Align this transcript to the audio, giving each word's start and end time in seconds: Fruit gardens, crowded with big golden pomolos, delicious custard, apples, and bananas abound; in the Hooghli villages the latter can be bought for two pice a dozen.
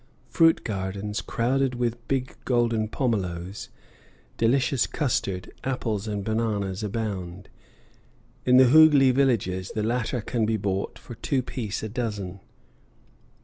Fruit 0.31 0.63
gardens, 0.63 1.21
crowded 1.21 1.75
with 1.75 2.07
big 2.07 2.35
golden 2.43 2.87
pomolos, 2.87 3.69
delicious 4.35 4.87
custard, 4.87 5.51
apples, 5.63 6.07
and 6.07 6.23
bananas 6.23 6.81
abound; 6.81 7.49
in 8.43 8.57
the 8.57 8.63
Hooghli 8.69 9.11
villages 9.13 9.71
the 9.75 9.83
latter 9.83 10.19
can 10.19 10.43
be 10.47 10.57
bought 10.57 10.97
for 10.97 11.13
two 11.13 11.43
pice 11.43 11.83
a 11.83 11.87
dozen. 11.89 12.39